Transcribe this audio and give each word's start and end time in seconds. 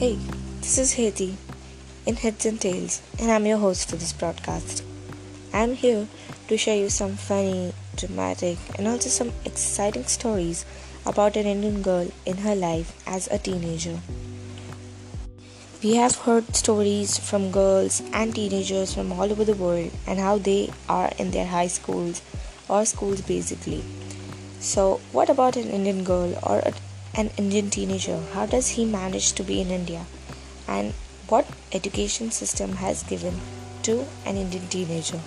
Hey, 0.00 0.16
this 0.62 0.78
is 0.78 0.94
Heti 0.94 1.36
in 2.06 2.16
Heads 2.16 2.46
and 2.46 2.58
Tails, 2.58 3.02
and 3.18 3.30
I'm 3.30 3.44
your 3.44 3.58
host 3.58 3.90
for 3.90 3.96
this 3.96 4.14
broadcast. 4.14 4.82
I'm 5.52 5.74
here 5.74 6.08
to 6.48 6.56
share 6.56 6.78
you 6.78 6.88
some 6.88 7.16
funny, 7.16 7.74
dramatic, 7.96 8.56
and 8.78 8.88
also 8.88 9.10
some 9.10 9.30
exciting 9.44 10.04
stories 10.04 10.64
about 11.04 11.36
an 11.36 11.44
Indian 11.44 11.82
girl 11.82 12.10
in 12.24 12.38
her 12.38 12.54
life 12.54 12.96
as 13.06 13.26
a 13.26 13.36
teenager. 13.36 13.98
We 15.82 15.96
have 15.96 16.16
heard 16.16 16.56
stories 16.56 17.18
from 17.18 17.50
girls 17.50 18.00
and 18.14 18.34
teenagers 18.34 18.94
from 18.94 19.12
all 19.12 19.30
over 19.30 19.44
the 19.44 19.54
world 19.54 19.90
and 20.06 20.18
how 20.18 20.38
they 20.38 20.70
are 20.88 21.12
in 21.18 21.30
their 21.30 21.46
high 21.46 21.66
schools 21.66 22.22
or 22.70 22.86
schools 22.86 23.20
basically. 23.20 23.84
So, 24.60 25.02
what 25.12 25.28
about 25.28 25.56
an 25.56 25.68
Indian 25.68 26.04
girl 26.04 26.38
or 26.42 26.60
a, 26.60 26.72
an 27.20 27.30
Indian 27.36 27.68
teenager? 27.68 28.18
How 28.32 28.46
does 28.46 28.68
he 28.76 28.84
manage 28.84 29.32
to 29.34 29.42
be 29.42 29.60
in 29.60 29.70
India? 29.70 30.06
And 30.66 30.94
what 31.28 31.46
education 31.72 32.30
system 32.30 32.76
has 32.76 33.02
given 33.02 33.40
to 33.82 34.06
an 34.24 34.36
Indian 34.36 34.66
teenager? 34.68 35.20